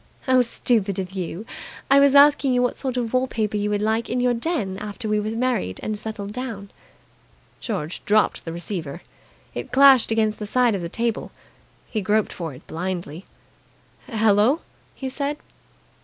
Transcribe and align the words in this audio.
"How 0.21 0.41
stupid 0.41 0.97
of 0.97 1.11
you! 1.11 1.45
I 1.91 1.99
was 1.99 2.15
asking 2.15 2.55
you 2.55 2.63
what 2.63 2.75
sort 2.75 2.97
of 2.97 3.13
wall 3.13 3.27
paper 3.27 3.55
you 3.55 3.69
would 3.69 3.83
like 3.83 4.09
in 4.09 4.19
your 4.19 4.33
den 4.33 4.79
after 4.79 5.07
we 5.07 5.19
were 5.19 5.29
married 5.29 5.79
and 5.83 5.95
settled 5.95 6.33
down." 6.33 6.71
George 7.59 8.03
dropped 8.05 8.43
the 8.43 8.51
receiver. 8.51 9.03
It 9.53 9.71
clashed 9.71 10.09
against 10.09 10.39
the 10.39 10.47
side 10.47 10.73
of 10.73 10.81
the 10.81 10.89
table. 10.89 11.31
He 11.87 12.01
groped 12.01 12.33
for 12.33 12.51
it 12.55 12.65
blindly. 12.65 13.25
"Hello!" 14.09 14.61
he 14.95 15.07
said. 15.07 15.37